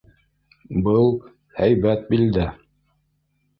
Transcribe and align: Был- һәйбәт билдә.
Был- 0.87 1.11
һәйбәт 1.61 2.11
билдә. 2.11 2.49